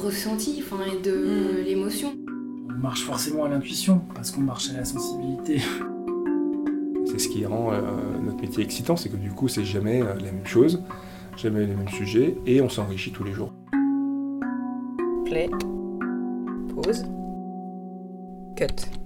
[0.00, 1.64] ressenti enfin, et de Mm.
[1.64, 2.14] l'émotion.
[2.68, 5.60] On marche forcément à l'intuition parce qu'on marche à la sensibilité.
[7.06, 7.80] C'est ce qui rend euh,
[8.24, 10.82] notre métier excitant, c'est que du coup, c'est jamais euh, la même chose,
[11.36, 13.52] jamais les mêmes sujets, et on s'enrichit tous les jours.
[15.24, 15.48] Play,
[16.74, 17.04] pause,
[18.56, 18.99] cut.